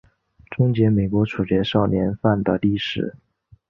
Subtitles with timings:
[0.49, 3.13] 终结美国处决少年犯的历史。